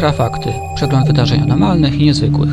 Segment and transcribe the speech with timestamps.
[0.00, 0.52] Infrafakty.
[0.74, 2.50] Przegląd wydarzeń anormalnych i niezwykłych.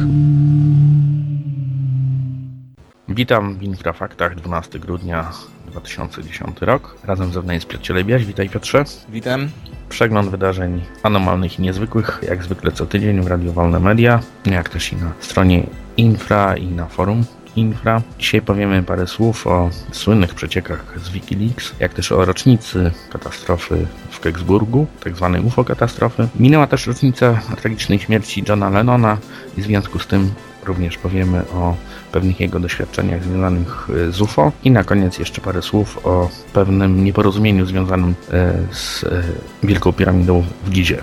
[3.09, 5.31] Witam w Infrafaktach 12 grudnia
[5.67, 6.97] 2010 rok.
[7.03, 8.25] Razem ze mną jest Piotr Cielebiaś.
[8.25, 8.83] Witaj Piotrze.
[9.09, 9.49] Witam.
[9.89, 14.93] Przegląd wydarzeń anormalnych i niezwykłych, jak zwykle co tydzień w Radio Wolne Media, jak też
[14.93, 15.63] i na stronie
[15.97, 17.23] Infra i na forum
[17.57, 18.01] Infra.
[18.19, 24.19] Dzisiaj powiemy parę słów o słynnych przeciekach z Wikileaks, jak też o rocznicy katastrofy w
[24.19, 25.31] Keksburgu, tzw.
[25.33, 26.27] Tak UFO katastrofy.
[26.39, 29.17] Minęła też rocznica tragicznej śmierci Johna Lennona
[29.57, 30.31] i w związku z tym
[30.65, 31.75] również powiemy o
[32.11, 37.03] pewnych jego doświadczeniach związanych e, z UFO i na koniec jeszcze parę słów o pewnym
[37.03, 39.23] nieporozumieniu związanym e, z e,
[39.63, 41.01] Wielką Piramidą w Gizie.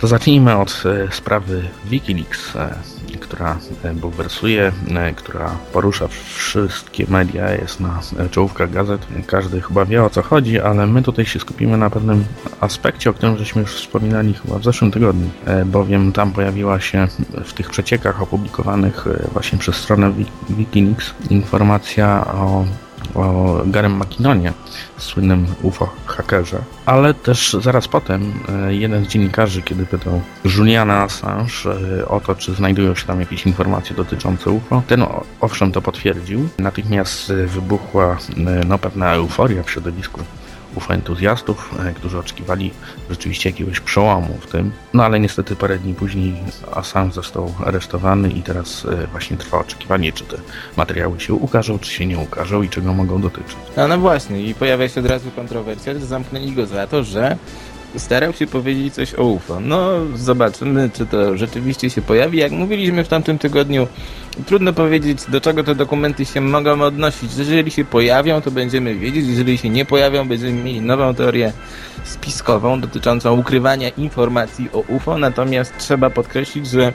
[0.00, 2.52] To zacznijmy od sprawy Wikileaks
[3.32, 9.06] która e, bulwersuje, e, która porusza wszystkie media, jest na czołówkach gazet.
[9.26, 12.24] Każdy chyba wie o co chodzi, ale my tutaj się skupimy na pewnym
[12.60, 17.08] aspekcie, o którym żeśmy już wspominali chyba w zeszłym tygodniu, e, bowiem tam pojawiła się
[17.44, 20.12] w tych przeciekach opublikowanych właśnie przez stronę
[20.50, 22.64] Wikileaks informacja o
[23.14, 24.52] o Garem McKinnonie,
[24.98, 31.52] słynnym UFO hakerze, ale też zaraz potem e, jeden z dziennikarzy, kiedy pytał Juliana Assange
[32.00, 35.04] e, o to, czy znajdują się tam jakieś informacje dotyczące UFO, ten
[35.40, 36.48] owszem to potwierdził.
[36.58, 40.20] Natychmiast wybuchła e, no, pewna euforia w środowisku
[40.76, 42.70] UFO entuzjastów, e, którzy oczekiwali
[43.10, 44.72] rzeczywiście jakiegoś przełomu w tym.
[44.94, 46.34] No ale niestety parę dni później
[46.74, 50.36] Assange został aresztowany i teraz e, właśnie trwa oczekiwanie, czy te
[50.76, 53.56] materiały się ukażą, czy się nie ukażą i czego mogą dotyczyć.
[53.76, 57.36] No, no właśnie i pojawia się od razu kontrowersja, że zamknęli go za to, że
[57.96, 59.60] starał się powiedzieć coś o UFO.
[59.60, 62.38] No, zobaczymy, czy to rzeczywiście się pojawi.
[62.38, 63.86] Jak mówiliśmy w tamtym tygodniu,
[64.46, 67.36] trudno powiedzieć, do czego te dokumenty się mogą odnosić.
[67.36, 69.26] Jeżeli się pojawią, to będziemy wiedzieć.
[69.26, 71.52] Jeżeli się nie pojawią, będziemy mieli nową teorię
[72.04, 75.18] spiskową dotyczącą ukrywania informacji o UFO.
[75.18, 76.92] Natomiast trzeba podkreślić, że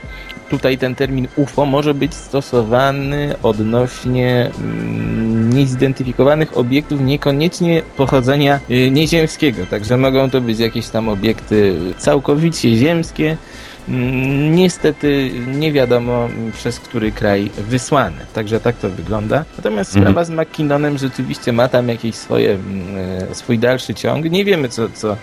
[0.50, 9.66] tutaj ten termin UFO może być stosowany odnośnie mm, niezidentyfikowanych obiektów, niekoniecznie pochodzenia y, nieziemskiego.
[9.66, 13.36] Także mogą to być jakieś tam obiekty całkowicie ziemskie,
[14.50, 18.26] niestety nie wiadomo przez który kraj wysłane.
[18.34, 19.44] Także tak to wygląda.
[19.56, 20.04] Natomiast mhm.
[20.04, 22.96] sprawa z McKinnonem rzeczywiście ma tam jakieś swoje, mm,
[23.30, 24.30] e, swój dalszy ciąg.
[24.30, 25.16] Nie wiemy co, co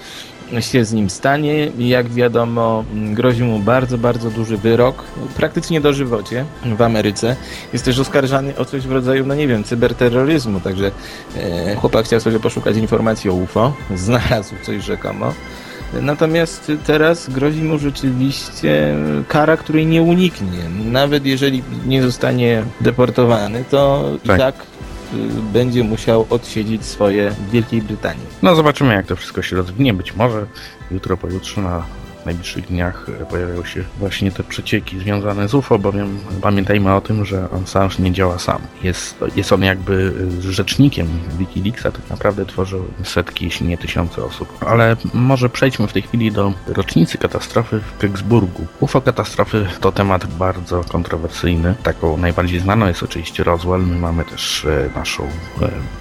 [0.60, 1.72] się z nim stanie.
[1.78, 5.04] Jak wiadomo, grozi mu bardzo, bardzo duży wyrok,
[5.36, 6.46] praktycznie dożywocie
[6.78, 7.36] w Ameryce.
[7.74, 10.92] Jest też oskarżany o coś w rodzaju, no nie wiem, cyberterroryzmu, także
[11.38, 15.34] e, chłopak chciał sobie poszukać informacji o UFO, znalazł coś rzekomo.
[16.02, 18.96] Natomiast teraz grozi mu rzeczywiście
[19.28, 20.70] kara, której nie uniknie.
[20.86, 24.36] Nawet jeżeli nie zostanie deportowany, to tak.
[24.36, 24.56] i tak
[25.54, 28.26] będzie musiał odsiedzieć swoje w Wielkiej Brytanii.
[28.42, 29.94] No zobaczymy jak to wszystko się rozwinie.
[29.94, 30.46] Być może
[30.92, 31.84] jutro, pojutrze na
[32.26, 37.26] najbliższych dniach e, pojawią się właśnie te przecieki związane z UFO, bowiem pamiętajmy o tym,
[37.26, 38.62] że Assange nie działa sam.
[38.84, 44.66] Jest, jest on jakby e, rzecznikiem Wikileaksa, tak naprawdę tworzył setki, jeśli nie tysiące osób.
[44.66, 48.68] Ale może przejdźmy w tej chwili do rocznicy katastrofy w Keksburgu.
[48.80, 51.76] UFO katastrofy to temat bardzo kontrowersyjny.
[51.84, 53.82] Taką najbardziej znaną jest oczywiście Roswell.
[53.82, 55.28] My mamy też e, naszą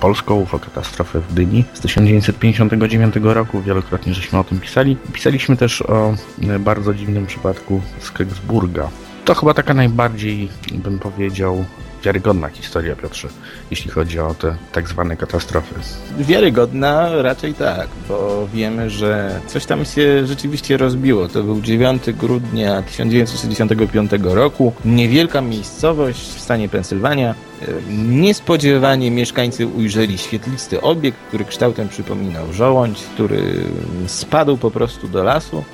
[0.00, 3.62] polską UFO katastrofę w Dyni z 1959 roku.
[3.62, 4.96] Wielokrotnie żeśmy o tym pisali.
[5.12, 6.13] Pisaliśmy też o
[6.60, 8.88] bardzo dziwnym przypadku z Keksburga.
[9.24, 11.64] To chyba taka najbardziej, bym powiedział,
[12.04, 13.28] wiarygodna historia, Piotrze,
[13.70, 15.74] jeśli chodzi o te tak zwane katastrofy.
[16.18, 21.28] Wiarygodna raczej tak, bo wiemy, że coś tam się rzeczywiście rozbiło.
[21.28, 24.72] To był 9 grudnia 1965 roku.
[24.84, 27.34] Niewielka miejscowość w stanie Pensylwania.
[28.08, 33.64] Niespodziewanie mieszkańcy ujrzeli świetlisty obiekt, który kształtem przypominał żołądź, który
[34.06, 35.64] spadł po prostu do lasu.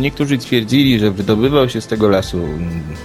[0.00, 2.38] Niektórzy twierdzili, że wydobywał się z tego lasu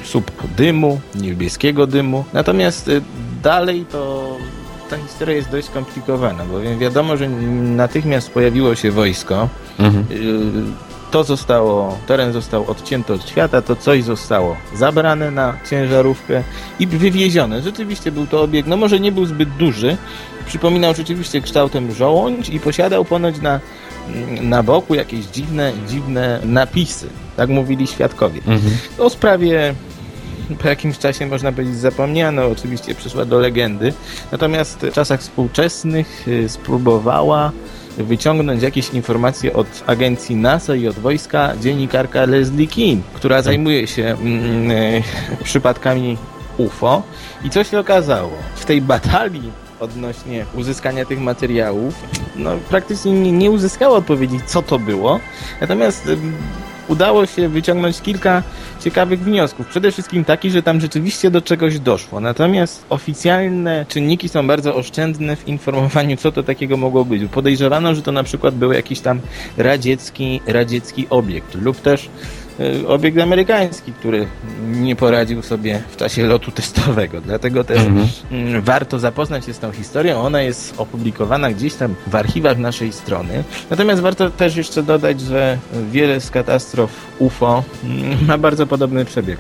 [0.03, 2.25] słup dymu, niebieskiego dymu.
[2.33, 3.01] Natomiast y,
[3.43, 4.35] dalej to
[4.89, 9.49] ta historia jest dość skomplikowana, bowiem wiadomo, że natychmiast pojawiło się wojsko.
[9.79, 10.05] Mhm.
[11.15, 16.43] To zostało, teren został odcięty od świata, to coś zostało zabrane na ciężarówkę
[16.79, 17.61] i wywiezione.
[17.61, 19.97] Rzeczywiście był to obiekt, no może nie był zbyt duży,
[20.45, 23.59] przypominał rzeczywiście kształtem żołądź i posiadał ponoć na,
[24.41, 27.07] na boku jakieś dziwne, dziwne napisy.
[27.37, 28.39] Tak mówili świadkowie.
[28.47, 28.77] Mhm.
[28.97, 29.75] O sprawie
[30.61, 33.93] po jakimś czasie można powiedzieć zapomniano, oczywiście przyszła do legendy.
[34.31, 37.51] Natomiast w czasach współczesnych y, spróbowała
[37.97, 43.45] wyciągnąć jakieś informacje od agencji NASA i od wojska dziennikarka Leslie Keane, która tak.
[43.45, 46.17] zajmuje się mm, e, przypadkami
[46.57, 47.03] UFO.
[47.43, 48.31] I co się okazało?
[48.55, 51.93] W tej batalii odnośnie uzyskania tych materiałów,
[52.35, 55.19] no praktycznie nie, nie uzyskała odpowiedzi, co to było.
[55.61, 56.09] Natomiast
[56.87, 58.43] udało się wyciągnąć kilka
[58.83, 59.67] ciekawych wniosków.
[59.67, 62.19] Przede wszystkim taki, że tam rzeczywiście do czegoś doszło.
[62.19, 67.23] Natomiast oficjalne czynniki są bardzo oszczędne w informowaniu, co to takiego mogło być.
[67.31, 69.19] Podejrzewano, że to na przykład był jakiś tam
[69.57, 72.09] radziecki, radziecki obiekt lub też
[72.87, 74.27] obiekt amerykański, który
[74.71, 77.21] nie poradził sobie w czasie lotu testowego.
[77.21, 78.07] Dlatego też Mhm.
[78.31, 80.21] mm, warto zapoznać się z tą historią.
[80.21, 83.43] Ona jest opublikowana gdzieś tam w archiwach naszej strony.
[83.69, 85.57] Natomiast warto też jeszcze dodać, że
[85.91, 89.37] wiele z katastrof UFO mm, ma bardzo podobny przebieg.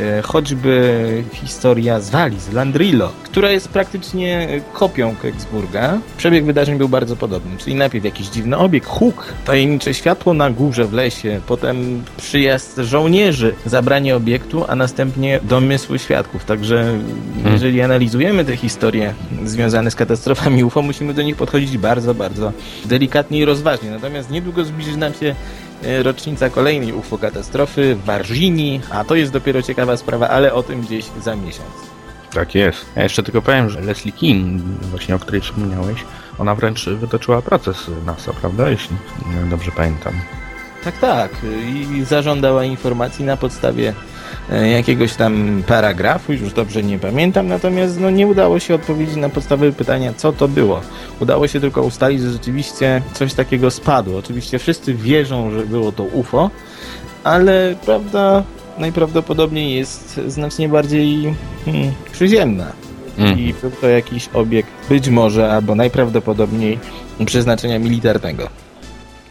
[0.00, 5.98] E, Choćby historia z Walii, z Landrillo, która jest praktycznie kopią Keksburga.
[6.16, 10.84] Przebieg wydarzeń był bardzo podobny, czyli najpierw jakiś dziwny obieg, huk, tajemnicze światło na górze
[10.84, 16.44] w lesie, potem przyjazd żołnierzy, zabranie obiektu, a następnie domysły świadków.
[16.44, 16.98] Także
[17.52, 19.14] jeżeli analizujemy te historie
[19.44, 22.52] związane z katastrofami UFO, musimy do nich podchodzić bardzo, bardzo
[22.84, 23.90] delikatnie i rozważnie.
[23.90, 25.34] Natomiast niedługo zbliży nam się
[25.84, 30.62] e, rocznica kolejnej UFO katastrofy w Warżini, a to jest dopiero ciekawa sprawa, ale o
[30.62, 31.94] tym gdzieś za miesiąc.
[32.34, 32.86] Tak jest.
[32.96, 34.58] Ja jeszcze tylko powiem, że Leslie Keane,
[34.90, 36.04] właśnie o której wspomniałeś,
[36.38, 38.70] ona wręcz wytoczyła proces NASA, prawda?
[38.70, 38.96] Jeśli
[39.50, 40.14] dobrze pamiętam.
[40.84, 41.30] Tak, tak.
[41.94, 43.92] I zażądała informacji na podstawie
[44.50, 49.28] e, jakiegoś tam paragrafu, już dobrze nie pamiętam, natomiast no, nie udało się odpowiedzieć na
[49.28, 50.80] podstawowe pytania, co to było.
[51.20, 54.18] Udało się tylko ustalić, że rzeczywiście coś takiego spadło.
[54.18, 56.50] Oczywiście wszyscy wierzą, że było to UFO,
[57.24, 58.42] ale prawda
[58.78, 61.34] najprawdopodobniej jest znacznie bardziej
[61.64, 62.72] hmm, przyziemna.
[63.18, 63.38] Mm.
[63.38, 66.78] I był to jakiś obiekt, być może, albo najprawdopodobniej
[67.26, 68.63] przeznaczenia militarnego.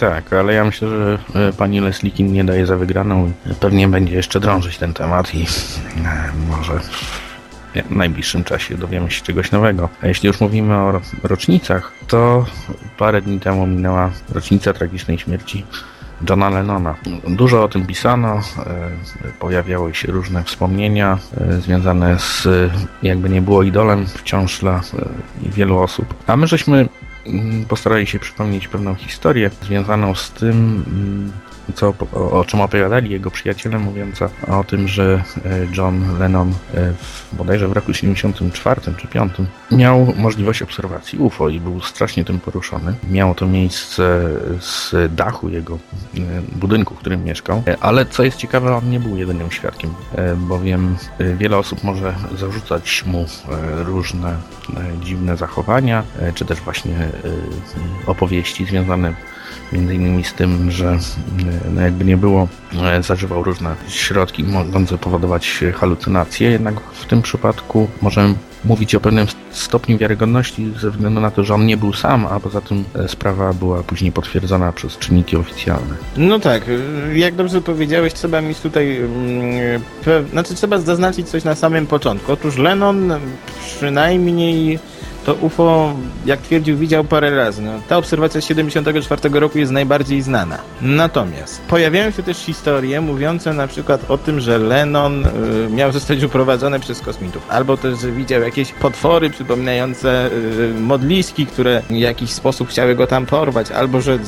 [0.09, 3.31] Tak, ale ja myślę, że e, pani Leslie Keane nie daje za wygraną.
[3.59, 9.51] Pewnie będzie jeszcze drążyć ten temat i e, może w najbliższym czasie dowiemy się czegoś
[9.51, 9.89] nowego.
[10.01, 12.45] A jeśli już mówimy o ro- rocznicach, to
[12.97, 15.65] parę dni temu minęła rocznica tragicznej śmierci
[16.29, 16.95] Johna Lennona.
[17.27, 18.41] Dużo o tym pisano, e,
[19.39, 21.17] pojawiały się różne wspomnienia
[21.59, 22.47] związane z,
[23.03, 24.81] jakby nie było idolem wciąż dla
[25.41, 26.13] wielu osób.
[26.27, 26.89] A my żeśmy
[27.67, 31.31] postarali się przypomnieć pewną historię związaną z tym, mm,
[31.75, 36.49] co, o, o czym opowiadali jego przyjaciele, mówiąc o, o tym, że e, John Lennon
[36.49, 36.53] e,
[36.93, 39.33] w, bodajże w roku 74 czy 5
[39.71, 42.93] miał możliwość obserwacji UFO i był strasznie tym poruszony.
[43.11, 44.29] Miało to miejsce
[44.59, 46.19] z dachu jego e,
[46.51, 49.93] budynku, w którym mieszkał, ale co jest ciekawe, on nie był jedynym świadkiem,
[50.37, 50.95] bowiem
[51.37, 53.25] wiele osób może zarzucać mu
[53.85, 54.37] różne
[55.01, 56.03] dziwne zachowania,
[56.35, 57.07] czy też właśnie
[58.07, 59.13] opowieści związane
[59.73, 60.99] między innymi z tym, że e,
[61.75, 62.47] no jakby nie było,
[62.83, 68.35] e, zażywał różne środki mogące powodować halucynacje, jednak w tym przypadku możemy
[68.65, 72.39] mówić o pewnym stopniu wiarygodności ze względu na to, że on nie był sam, a
[72.39, 75.95] poza tym e, sprawa była później potwierdzona przez czynniki oficjalne.
[76.17, 76.63] No tak,
[77.13, 79.81] jak dobrze powiedziałeś, trzeba mieć tutaj, mm,
[80.31, 82.31] znaczy trzeba zaznaczyć coś na samym początku.
[82.31, 83.13] Otóż Lennon
[83.65, 84.79] przynajmniej
[85.25, 85.93] to UFO,
[86.25, 87.61] jak twierdził, widział parę razy.
[87.61, 90.57] No, ta obserwacja z 74 roku jest najbardziej znana.
[90.81, 95.29] Natomiast pojawiają się też historie mówiące na przykład o tym, że Lennon y,
[95.69, 101.81] miał zostać uprowadzony przez kosmitów, albo też, że widział jakieś potwory przypominające y, modliski, które
[101.89, 104.19] w jakiś sposób chciały go tam porwać, albo że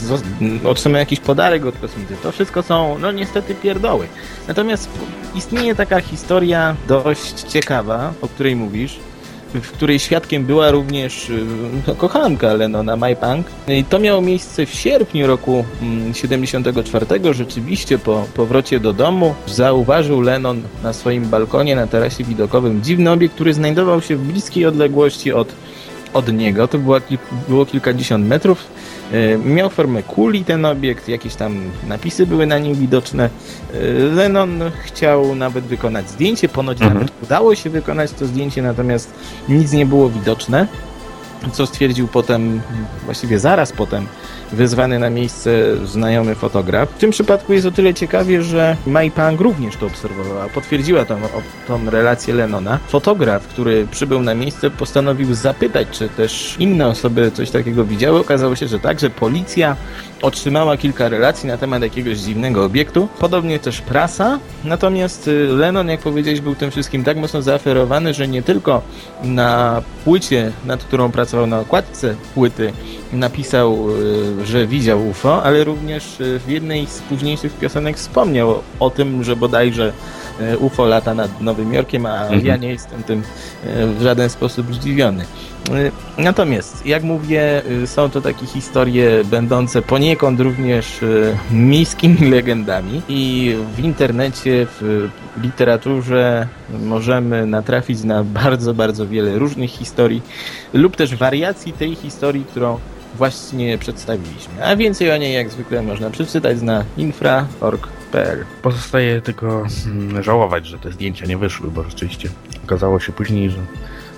[0.64, 2.22] otrzymał jakiś podarek od kosmitów.
[2.22, 4.08] To wszystko są, no niestety, pierdoły.
[4.48, 4.90] Natomiast
[5.36, 9.00] istnieje taka historia dość ciekawa, o której mówisz,
[9.62, 11.46] w której świadkiem była również y,
[11.88, 13.48] no, kochanka Lennona, Mai Pang.
[13.68, 17.06] I to miało miejsce w sierpniu roku mm, 74.
[17.32, 23.36] Rzeczywiście po powrocie do domu zauważył Lennon na swoim balkonie na tarasie widokowym dziwny obiekt,
[23.36, 25.48] który znajdował się w bliskiej odległości od,
[26.14, 26.68] od niego.
[26.68, 26.98] To było,
[27.48, 28.68] było kilkadziesiąt metrów.
[29.14, 33.30] E, Miał formę kuli ten obiekt, jakieś tam napisy były na nim widoczne.
[33.74, 33.78] E,
[34.16, 36.94] Lennon chciał nawet wykonać zdjęcie, ponoć Mhm.
[36.94, 39.14] nawet udało się wykonać to zdjęcie, natomiast
[39.50, 40.68] nic nie było widoczne.
[41.54, 42.62] Co stwierdził potem,
[43.06, 44.08] właściwie zaraz potem,
[44.52, 45.52] wezwany na miejsce
[45.86, 46.90] znajomy fotograf.
[46.90, 51.18] W tym przypadku jest o tyle ciekawie, że Mai Pang również to obserwowała, potwierdziła tą,
[51.68, 52.80] tą relację Lennona.
[52.88, 58.20] Fotograf, który przybył na miejsce, postanowił zapytać, czy też inne osoby coś takiego widziały.
[58.20, 59.75] Okazało się, że tak, że policja
[60.22, 63.08] otrzymała kilka relacji na temat jakiegoś dziwnego obiektu.
[63.20, 64.40] Podobnie też prasa.
[64.64, 68.82] Natomiast y, Lennon, jak powiedziałeś, był tym wszystkim tak mocno zaaferowany, że nie tylko
[69.24, 72.74] na płycie, nad którą pracował, co na okładce płyty
[73.13, 73.88] napisał,
[74.42, 79.24] y, że widział UFO, ale również y, w jednej z późniejszych piosenek wspomniał o tym,
[79.24, 79.94] że bodajże
[80.54, 82.46] y, UFO lata nad Nowym Jorkiem, a Mhm.
[82.46, 83.24] ja nie jestem tym
[83.98, 85.25] w żaden sposób zdziwiony.
[86.18, 91.00] Natomiast, jak mówię, są to takie historie będące poniekąd również
[91.51, 95.10] miejskimi legendami i w internecie, w
[95.44, 100.22] literaturze możemy natrafić na bardzo, bardzo wiele różnych historii
[100.74, 102.80] lub też wariacji tej historii, którą
[103.15, 104.65] właśnie przedstawiliśmy.
[104.65, 108.46] A więcej o niej jak zwykle można przeczytać na infra.org.pl.
[108.62, 112.30] Pozostaje tylko mm, żałować, że te zdjęcia nie wyszły, bo rzeczywiście
[112.63, 113.58] okazało się później, że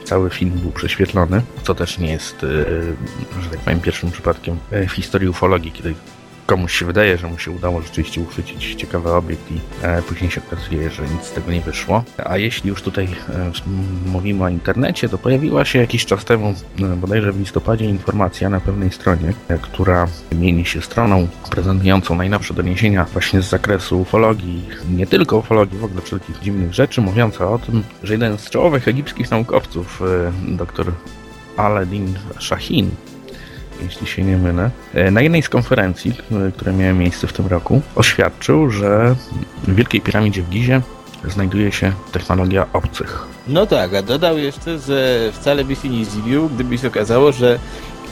[0.04, 2.48] cały film był prześwietlony, co też nie jest, e,
[3.42, 5.94] że tak powiem, pierwszym przypadkiem e, w historii ufologii, kiedy
[6.48, 10.42] komuś się wydaje, że mu się udało rzeczywiście uchwycić ciekawy obiekt i e, później się
[10.48, 12.04] okazuje, że nic z tego nie wyszło.
[12.26, 13.52] A jeśli już tutaj e,
[14.06, 18.60] mówimy o internecie, to pojawiła się jakiś czas temu, e, bodajże w listopadzie, informacja na
[18.60, 25.38] pewnej stronie, która mieni się stroną prezentującą najnowsze doniesienia właśnie z zakresu ufologii, nie tylko
[25.38, 30.02] ufologii, w ogóle wszelkich dziwnych rzeczy, mówiąca o tym, że jeden z czołowych egipskich naukowców,
[30.48, 30.92] dr
[31.58, 32.92] Aladdin Shahin,
[33.84, 36.22] jeśli się nie mylę, e, na jednej z konferencji, k-
[36.58, 39.16] które miały miejsce w tym roku, oświadczył, że
[39.64, 40.82] w Wielkiej Piramidzie w Gizie
[41.28, 43.26] znajduje się technologia obcych.
[43.48, 47.60] No tak, a dodał jeszcze, że wcale by się nie zdziwił, gdyby się okazało, że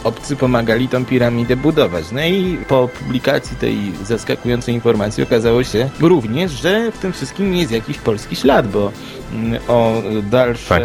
[0.06, 2.06] obcy pomagali tą piramidę budować.
[2.12, 7.72] No i po publikacji tej zaskakującej informacji okazało się również, że w tym wszystkim jest
[7.72, 8.92] jakiś polski ślad, bo
[9.34, 9.94] mm, o
[10.32, 10.84] dalsze Tak.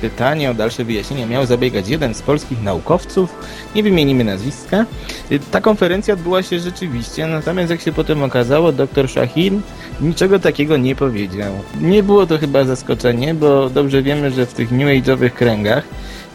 [0.00, 3.34] pytanie, o dalsze wyjaśnienia miał zabiegać jeden z polskich naukowców,
[3.74, 4.86] nie wymienimy nazwiska.
[5.32, 9.60] Y, Ta konferencja odbyła się rzeczywiście, natomiast jak się potem okazało, dr Shahin
[10.00, 11.52] niczego takiego nie powiedział.
[11.80, 15.84] Nie było to chyba zaskoczenie, bo dobrze wiemy, że w tych New Age'owych kręgach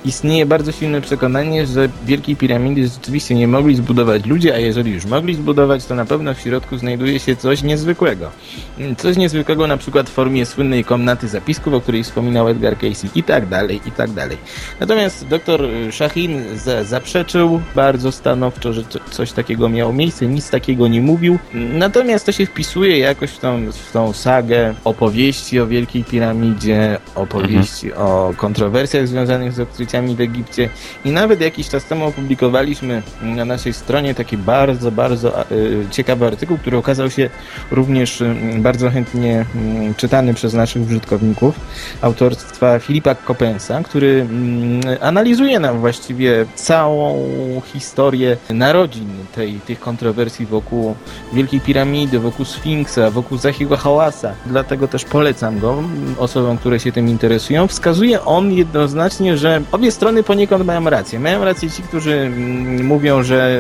[0.08, 5.06] istnieje bardzo silne przekonanie, że Wielkiej Piramidy rzeczywiście nie mogli zbudować ludzie, a jeżeli już
[5.06, 8.32] mogli zbudować, to na pewno w środku znajduje się coś niezwykłego.
[8.80, 13.10] Mm, Coś niezwykłego na przykład w formie słynnej komnaty zapisków, o której wspominał Edgar Casey
[13.16, 14.38] i tak dalej, i tak dalej.
[14.80, 15.62] Natomiast dr
[15.92, 21.40] Shahin za zaprzeczył bardzo stanowczo, że co- coś takiego miało miejsce, nic takiego nie mówił.
[21.54, 27.94] Natomiast to się wpisuje jakoś w tą, w tą sagę opowieści o Wielkiej Piramidzie, opowieści
[27.94, 30.70] o kontrowersjach związanych z odkryciami w Egipcie
[31.06, 35.46] i nawet jakiś czas temu opublikowaliśmy na naszej stronie taki bardzo, bardzo e,
[35.92, 37.30] ciekawy artykuł, który okazał się
[37.72, 41.60] również mm, bardzo chętnie mm, czytany przez naszych użytkowników
[42.02, 47.18] autorstwa Filipa Kopensa, który mm, analizuje nam właściwie całą
[47.66, 50.96] historię narodzin tej, tych kontrowersji wokół
[51.34, 54.34] Wielkiej Piramidy, wokół Sfinksa, wokół Zachiego Hałasa.
[54.46, 55.84] Dlatego też polecam go
[56.18, 57.68] osobom, które się tym interesują.
[57.68, 61.20] Wskazuje on jednoznacznie, że obie strony poniekąd mają rację.
[61.20, 63.60] Mają rację ci, którzy mm, mówią, że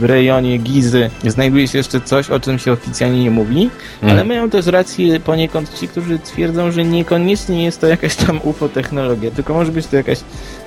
[0.00, 3.70] w rejonie Gizy znajduje się jeszcze coś, o czym się oficjalnie nie mówi,
[4.02, 4.26] ale Mm.
[4.26, 9.30] mają też rację poniekąd ci, którzy twierdzą, że niekoniecznie jest to jakaś tam UFO technologia,
[9.30, 10.18] tylko może być to jakaś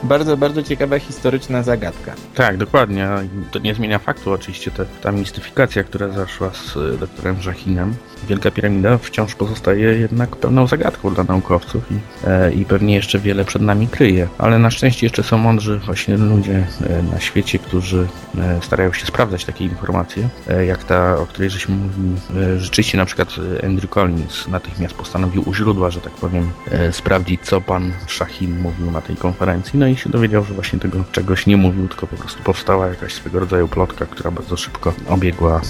[0.03, 2.13] bardzo, bardzo ciekawa historyczna zagadka.
[2.35, 3.07] Tak, dokładnie.
[3.51, 7.93] To nie zmienia faktu oczywiście te, ta mistyfikacja, która zaszła z y, doktorem Żachinem.
[8.27, 11.95] Wielka Piramida wciąż pozostaje jednak pełną zagadką dla naukowców i,
[12.27, 14.27] e, i pewnie jeszcze wiele przed nami kryje.
[14.37, 18.07] Ale na szczęście jeszcze są mądrzy właśnie ludzie e, na świecie, którzy
[18.37, 22.15] e, starają się sprawdzać takie informacje, e, jak ta, o której żeśmy mówili.
[22.35, 26.51] E, rzeczywiście na przykład e, Andrew Collins natychmiast postanowił u źródła, że tak powiem,
[26.91, 29.79] sprawdzić, co pan Szachin mówił na tej konferencji.
[29.79, 33.13] No i się dowiedział, że właśnie tego czegoś nie mówił, tylko po prostu powstała jakaś
[33.13, 35.61] swego rodzaju plotka, która bardzo szybko obiegła,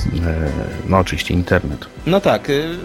[0.90, 1.88] no oczywiście internet.
[2.08, 2.78] No tak, y,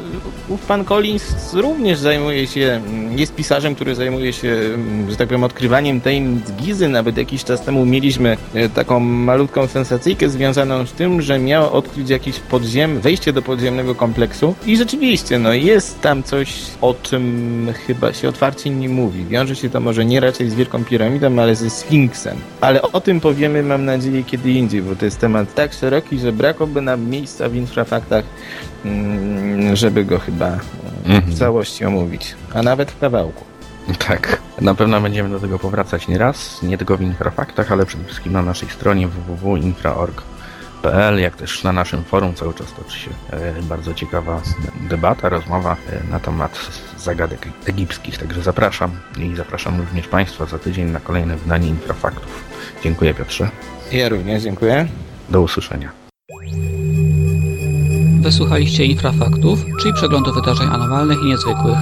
[0.48, 5.28] ów pan Collins również zajmuje się, mm, jest pisarzem, który zajmuje się, mm, że tak
[5.28, 6.88] powiem, odkrywaniem tajemnic Gizy.
[6.88, 12.10] Nawet jakiś czas temu mieliśmy y, taką malutką sensacyjkę związaną z tym, że miał odkryć
[12.10, 18.12] jakiś podziem, wejście do podziemnego kompleksu i rzeczywiście, no jest tam coś, o czym chyba
[18.12, 19.24] się otwarcie nie mówi.
[19.24, 22.36] Wiąże się to może nie raczej z Wielką Piramidą, ale ze Sfinksem.
[22.60, 26.32] Ale o tym powiemy, mam nadzieję, kiedy indziej, bo to jest temat tak szeroki, że
[26.32, 28.24] brakoby nam miejsca w infrafaktach
[28.84, 29.41] Mm,
[29.74, 30.58] żeby go chyba e,
[31.04, 31.36] w Mhm.
[31.36, 33.44] całości omówić, a nawet w kawałku.
[34.08, 38.04] Tak, na pewno będziemy do tego powracać nie raz, nie tylko w Infrafaktach, ale przede
[38.04, 43.62] wszystkim na naszej stronie www.infra.org.pl, jak też na naszym forum cały czas toczy się e,
[43.62, 44.40] bardzo ciekawa
[44.90, 46.58] debata, rozmowa e, na temat
[46.98, 52.44] zagadek egipskich, także zapraszam i zapraszam również Państwa za tydzień na kolejne wydanie Infrafaktów.
[52.84, 53.48] Dziękuję Piotrze,
[53.92, 54.86] Ja również dziękuję.
[55.30, 56.01] do usłyszenia.
[58.22, 61.78] Wysłuchaliście Infrafaktów, czyli przeglądu wydarzeń anormalnych i niezwykłych.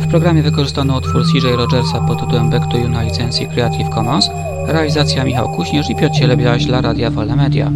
[0.00, 4.30] W programie wykorzystano utwór CJ Rogersa pod tytułem Back to You na licencji Creative Commons,
[4.66, 7.70] realizacja Michał Kuśnierz i Piotr Cielebiaś dla Radia Wolne Media.